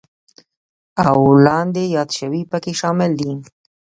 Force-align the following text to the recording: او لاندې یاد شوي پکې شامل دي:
او 1.07 1.19
لاندې 1.45 1.83
یاد 1.95 2.09
شوي 2.19 2.41
پکې 2.51 2.71
شامل 2.81 3.11
دي: 3.19 3.31